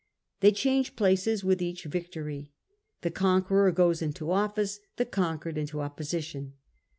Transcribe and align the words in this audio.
They 0.39 0.51
change 0.51 0.95
places 0.95 1.43
with 1.43 1.61
each 1.61 1.83
victory. 1.83 2.49
The 3.01 3.11
conqueror 3.11 3.71
goes 3.71 4.01
into 4.01 4.31
office; 4.31 4.79
the 4.95 5.05
conquered 5.05 5.59
into 5.59 5.79
opposition. 5.79 6.53